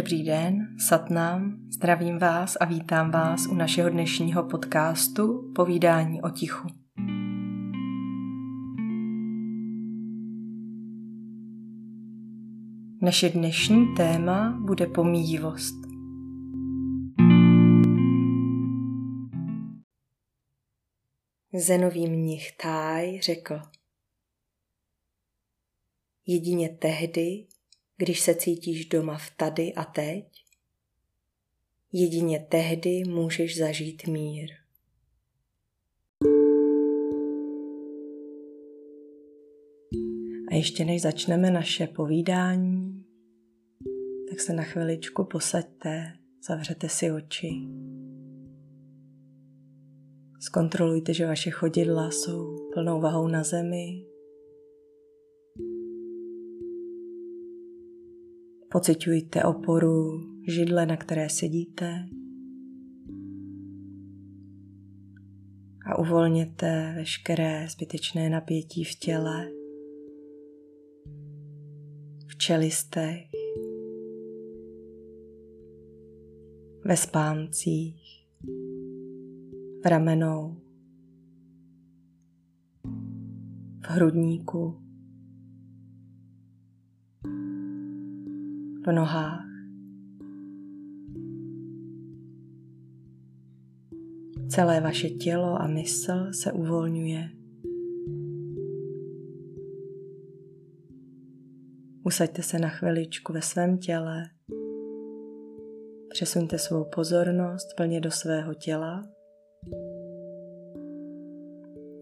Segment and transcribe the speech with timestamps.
[0.00, 6.68] Dobrý den, Satnám, zdravím vás a vítám vás u našeho dnešního podcastu Povídání o tichu.
[13.02, 15.74] Naše dnešní téma bude pomíjivost.
[21.54, 23.60] Zenový mnich Táj řekl,
[26.26, 27.46] jedině tehdy,
[28.00, 30.24] když se cítíš doma v tady a teď,
[31.92, 34.50] jedině tehdy můžeš zažít mír.
[40.50, 43.04] A ještě než začneme naše povídání,
[44.30, 46.12] tak se na chviličku posaďte,
[46.48, 47.50] zavřete si oči.
[50.40, 54.09] Zkontrolujte, že vaše chodidla jsou plnou vahou na zemi.
[58.72, 62.08] Pociťujte oporu židle, na které sedíte.
[65.86, 69.48] A uvolněte veškeré zbytečné napětí v těle,
[72.26, 73.26] v čelistech,
[76.84, 78.26] ve spáncích,
[79.82, 80.56] v ramenou,
[83.80, 84.89] v hrudníku,
[88.86, 89.46] v nohách.
[94.48, 97.30] Celé vaše tělo a mysl se uvolňuje.
[102.04, 104.22] Usaďte se na chviličku ve svém těle.
[106.10, 109.02] Přesuňte svou pozornost plně do svého těla.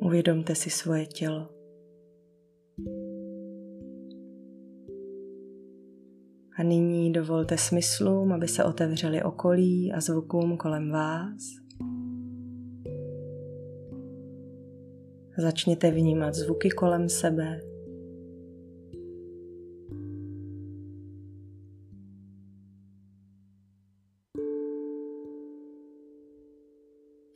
[0.00, 1.63] Uvědomte si svoje tělo.
[6.56, 11.64] A nyní dovolte smyslům, aby se otevřeli okolí a zvukům kolem vás.
[15.38, 17.60] Začněte vnímat zvuky kolem sebe.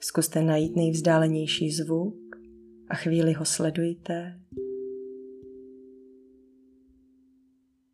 [0.00, 2.36] Zkuste najít nejvzdálenější zvuk
[2.90, 4.40] a chvíli ho sledujte.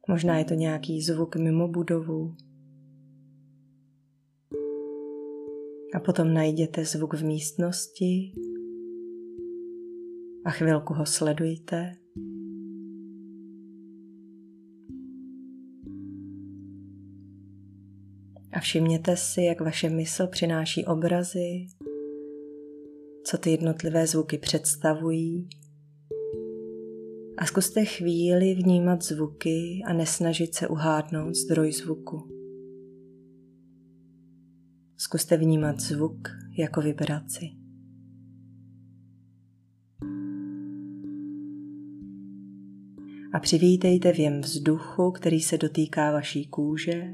[0.09, 2.35] Možná je to nějaký zvuk mimo budovu.
[5.95, 8.33] A potom najděte zvuk v místnosti
[10.45, 11.97] a chvilku ho sledujte.
[18.53, 21.67] A všimněte si, jak vaše mysl přináší obrazy,
[23.25, 25.49] co ty jednotlivé zvuky představují
[27.39, 32.29] a zkuste chvíli vnímat zvuky a nesnažit se uhádnout zdroj zvuku.
[34.97, 36.29] Zkuste vnímat zvuk
[36.59, 37.51] jako vibraci.
[43.33, 47.13] A přivítejte věm vzduchu, který se dotýká vaší kůže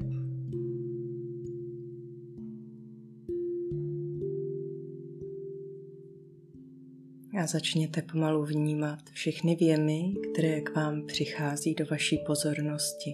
[7.43, 13.13] a začněte pomalu vnímat všechny věmy, které k vám přichází do vaší pozornosti.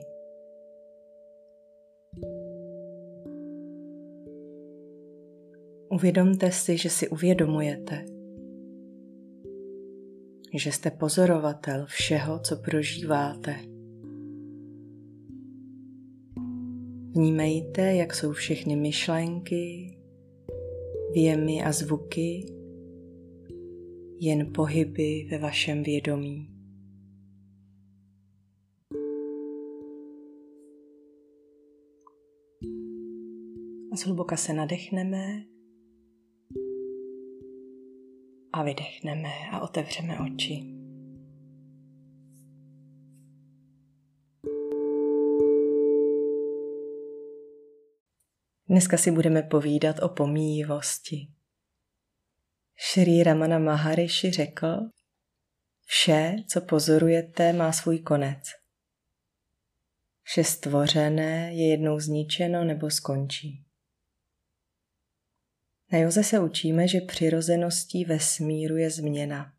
[5.90, 8.06] Uvědomte si, že si uvědomujete,
[10.54, 13.56] že jste pozorovatel všeho, co prožíváte.
[17.16, 19.98] Vnímejte, jak jsou všechny myšlenky,
[21.14, 22.61] věmy a zvuky
[24.24, 26.50] jen pohyby ve vašem vědomí.
[33.92, 35.46] A zhluboka se nadechneme
[38.54, 40.64] a vydechneme a otevřeme oči.
[48.70, 51.41] Dneska si budeme povídat o pomíjivosti.
[52.90, 54.90] Shri Ramana Maharishi řekl,
[55.86, 58.44] vše, co pozorujete, má svůj konec.
[60.24, 63.66] Vše stvořené je jednou zničeno nebo skončí.
[65.92, 69.54] Na Joze se učíme, že přirozeností vesmíru je změna.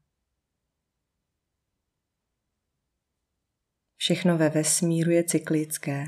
[3.96, 6.04] Všechno ve vesmíru je cyklické.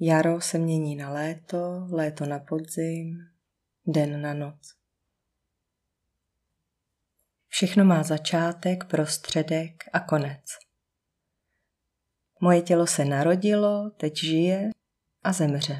[0.00, 3.18] Jaro se mění na léto, léto na podzim,
[3.86, 4.81] den na noc.
[7.54, 10.44] Všechno má začátek, prostředek a konec.
[12.40, 14.70] Moje tělo se narodilo, teď žije
[15.22, 15.78] a zemře.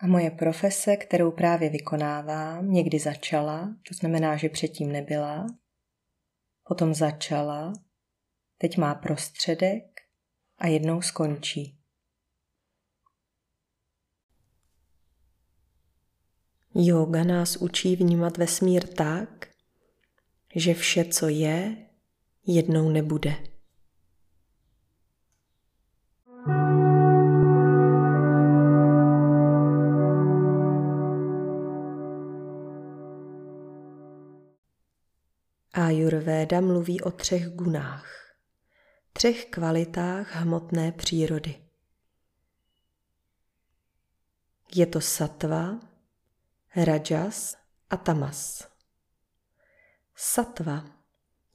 [0.00, 5.46] A moje profese, kterou právě vykonávám, někdy začala, to znamená, že předtím nebyla,
[6.68, 7.72] potom začala,
[8.58, 10.00] teď má prostředek
[10.58, 11.75] a jednou skončí.
[16.78, 19.46] Yoga nás učí vnímat vesmír tak,
[20.54, 21.76] že vše, co je,
[22.46, 23.36] jednou nebude.
[35.72, 38.36] Ayurveda mluví o třech gunách,
[39.12, 41.54] třech kvalitách hmotné přírody.
[44.74, 45.95] Je to satva,
[46.76, 47.56] rajas
[47.90, 48.68] a tamas.
[50.16, 50.84] Satva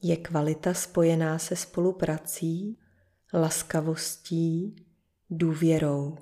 [0.02, 2.78] je kvalita spojená se spoluprací,
[3.34, 4.76] laskavostí,
[5.30, 6.16] důvěrou.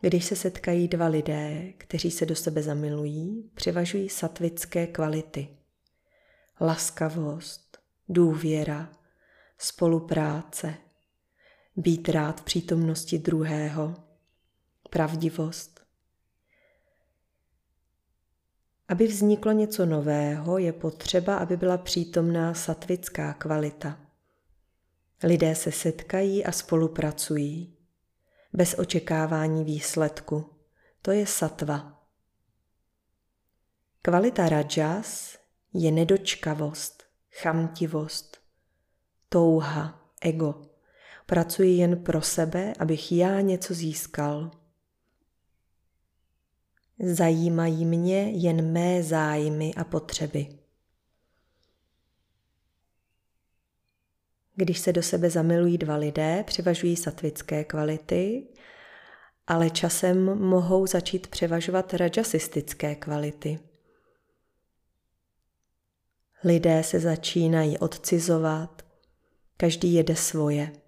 [0.00, 5.48] Když se setkají dva lidé, kteří se do sebe zamilují, převažují satvické kvality.
[6.60, 8.92] Laskavost, důvěra,
[9.58, 10.74] spolupráce,
[11.76, 13.94] být rád v přítomnosti druhého,
[14.90, 15.81] pravdivost,
[18.92, 23.98] Aby vzniklo něco nového, je potřeba, aby byla přítomná satvická kvalita.
[25.22, 27.76] Lidé se setkají a spolupracují.
[28.52, 30.50] Bez očekávání výsledku.
[31.02, 32.02] To je satva.
[34.02, 35.38] Kvalita rajas
[35.74, 37.02] je nedočkavost,
[37.42, 38.38] chamtivost,
[39.28, 40.62] touha, ego.
[41.26, 44.61] Pracuji jen pro sebe, abych já něco získal.
[47.02, 50.46] Zajímají mě jen mé zájmy a potřeby.
[54.54, 58.46] Když se do sebe zamilují dva lidé, převažují satvické kvality,
[59.46, 63.58] ale časem mohou začít převažovat rajasistické kvality.
[66.44, 68.82] Lidé se začínají odcizovat,
[69.56, 70.81] každý jede svoje.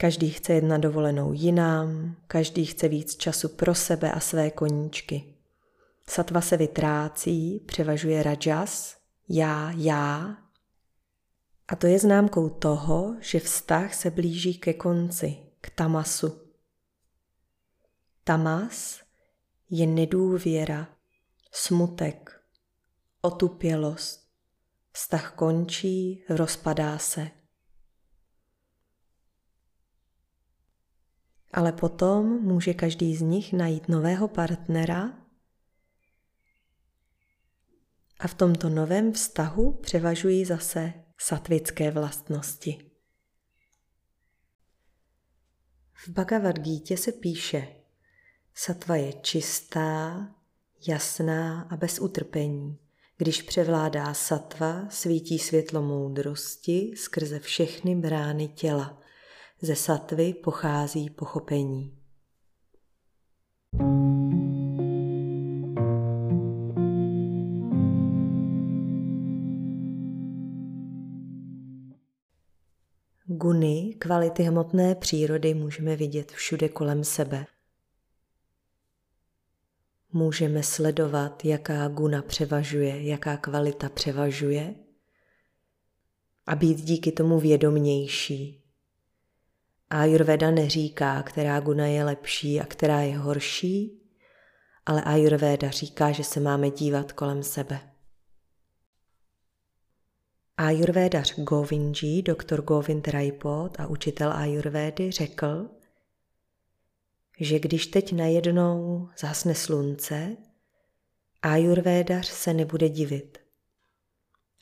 [0.00, 5.34] Každý chce jet na dovolenou jinám, každý chce víc času pro sebe a své koníčky.
[6.06, 8.96] Satva se vytrácí, převažuje rajas,
[9.28, 10.36] já, já.
[11.68, 16.40] A to je známkou toho, že vztah se blíží ke konci, k tamasu.
[18.24, 19.00] Tamas
[19.70, 20.88] je nedůvěra,
[21.52, 22.40] smutek,
[23.20, 24.28] otupělost.
[24.92, 27.39] Vztah končí, rozpadá se.
[31.52, 35.20] Ale potom může každý z nich najít nového partnera
[38.20, 42.90] a v tomto novém vztahu převažují zase satvické vlastnosti.
[45.92, 47.68] V Bhagavad Gita se píše,
[48.54, 50.28] satva je čistá,
[50.88, 52.78] jasná a bez utrpení.
[53.16, 59.02] Když převládá satva, svítí světlo moudrosti skrze všechny brány těla.
[59.62, 61.96] Ze satvy pochází pochopení.
[73.26, 77.46] Guny, kvality hmotné přírody můžeme vidět všude kolem sebe.
[80.12, 84.74] Můžeme sledovat, jaká guna převažuje, jaká kvalita převažuje
[86.46, 88.59] a být díky tomu vědomnější,
[89.90, 94.02] Ayurveda neříká, která guna je lepší a která je horší,
[94.86, 97.80] ale Ayurveda říká, že se máme dívat kolem sebe.
[100.56, 105.70] Ayurvédař Govindji, doktor Govind Raipot a učitel Ayurvédy řekl,
[107.40, 110.36] že když teď najednou zhasne slunce,
[111.42, 113.38] Ayurvédař se nebude divit.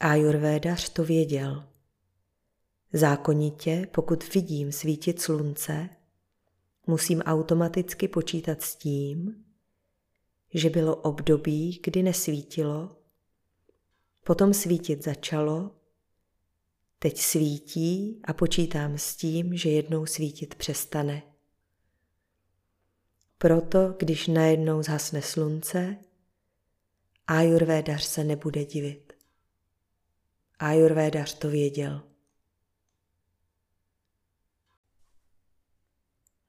[0.01, 1.68] Ayurvédař to věděl.
[2.93, 5.89] Zákonitě, pokud vidím svítit slunce,
[6.87, 9.45] musím automaticky počítat s tím,
[10.55, 12.97] že bylo období, kdy nesvítilo,
[14.25, 15.71] potom svítit začalo,
[16.99, 21.23] teď svítí a počítám s tím, že jednou svítit přestane.
[23.39, 25.97] Proto, když najednou zhasne slunce,
[27.27, 29.13] Ajurvédař se nebude divit.
[30.59, 32.03] Ajurvédař to věděl.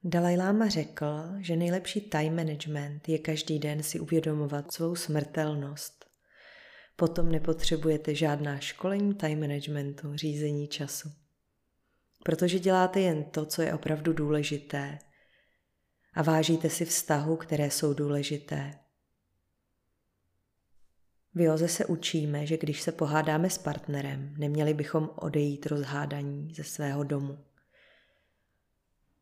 [0.03, 1.05] Dalaj Lama řekl,
[1.39, 6.05] že nejlepší time management je každý den si uvědomovat svou smrtelnost.
[6.95, 11.09] Potom nepotřebujete žádná školení time managementu, řízení času.
[12.23, 14.99] protože děláte jen to, co je opravdu důležité
[16.13, 18.79] a vážíte si vztahu, které jsou důležité.
[21.35, 26.63] V Joze se učíme, že když se pohádáme s partnerem, neměli bychom odejít rozhádaní ze
[26.63, 27.37] svého domu.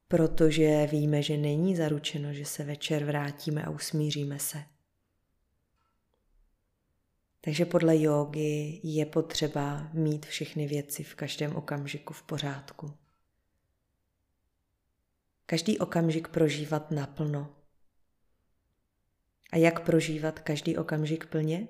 [0.08, 4.64] Protože víme, že není zaručeno, že se večer vrátíme a usmíříme se.
[7.42, 12.94] Takže podle jógy je potřeba mít všechny věci v každém okamžiku v pořádku.
[15.46, 17.56] Každý okamžik prožívat naplno.
[19.52, 21.68] A jak prožívat každý okamžik plně?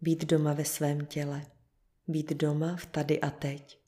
[0.00, 1.46] Být doma ve svém těle.
[2.08, 3.85] Být doma v tady a teď.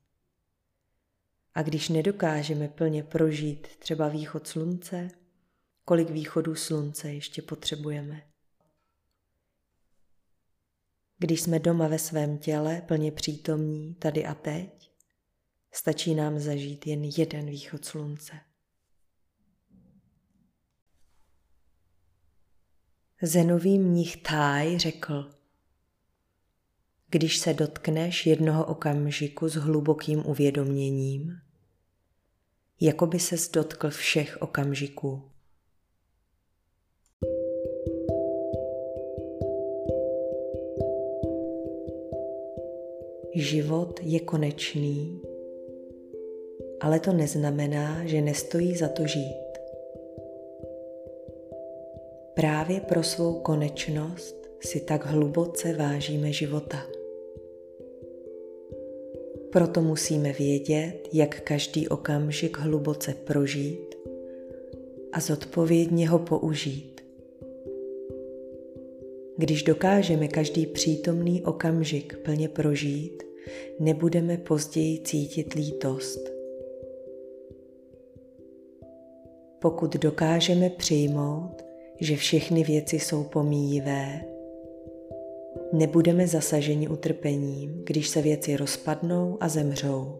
[1.59, 5.09] A když nedokážeme plně prožít třeba východ slunce,
[5.85, 8.23] kolik východů slunce ještě potřebujeme?
[11.19, 14.93] Když jsme doma ve svém těle, plně přítomní tady a teď,
[15.73, 18.33] stačí nám zažít jen jeden východ slunce.
[23.23, 25.35] Zenový mnich Thaj řekl,
[27.09, 31.48] když se dotkneš jednoho okamžiku s hlubokým uvědoměním,
[32.81, 35.23] jako by ses dotkl všech okamžiků.
[43.35, 45.23] Život je konečný,
[46.81, 49.49] ale to neznamená, že nestojí za to žít.
[52.35, 56.98] Právě pro svou konečnost si tak hluboce vážíme života.
[59.59, 63.95] Proto musíme vědět, jak každý okamžik hluboce prožít
[65.13, 67.01] a zodpovědně ho použít.
[69.37, 73.23] Když dokážeme každý přítomný okamžik plně prožít,
[73.81, 76.31] nebudeme později cítit lítost.
[79.59, 81.65] Pokud dokážeme přijmout,
[82.01, 84.25] že všechny věci jsou pomíjivé,
[85.73, 90.19] nebudeme zasaženi utrpením, když se věci rozpadnou a zemřou.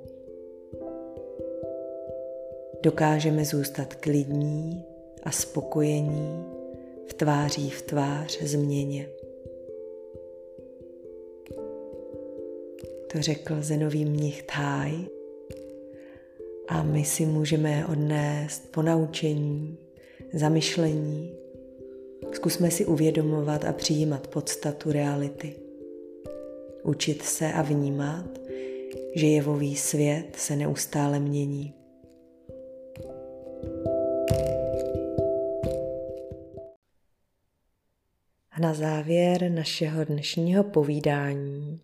[2.83, 4.85] Dokážeme zůstat klidní
[5.23, 6.45] a spokojení
[7.07, 9.09] v tváří v tvář změně.
[13.13, 14.93] To řekl zenový mnich Thaj
[16.69, 19.79] a my si můžeme odnést ponaučení,
[20.35, 21.35] zamyšlení
[22.33, 25.57] Zkusme si uvědomovat a přijímat podstatu reality.
[26.83, 28.39] Učit se a vnímat,
[29.15, 31.75] že jevový svět se neustále mění.
[38.51, 41.83] A na závěr našeho dnešního povídání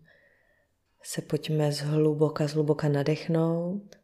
[1.03, 3.95] se pojďme zhluboka, zhluboka nadechnout.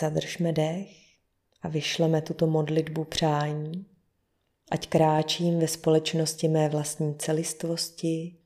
[0.00, 1.03] Zadržme dech
[1.64, 3.86] a vyšleme tuto modlitbu přání,
[4.70, 8.36] ať kráčím ve společnosti mé vlastní celistvosti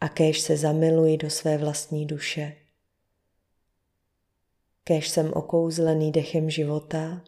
[0.00, 2.56] a kéž se zamiluji do své vlastní duše.
[4.84, 7.22] Kéž jsem okouzlený dechem života,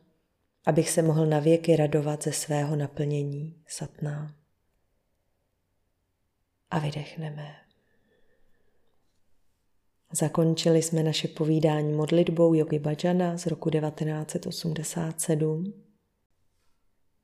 [0.67, 4.35] abych se mohl navěky radovat ze svého naplnění satná.
[6.71, 7.64] A vydechneme.
[10.17, 15.73] Zakončili jsme naše povídání modlitbou Yogi Bhajana z roku 1987.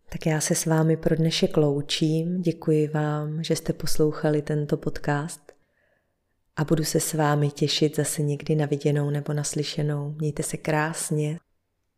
[0.09, 5.53] Tak já se s vámi pro dnešek loučím, děkuji vám, že jste poslouchali tento podcast
[6.57, 10.15] a budu se s vámi těšit zase někdy na viděnou nebo naslyšenou.
[10.19, 11.39] Mějte se krásně.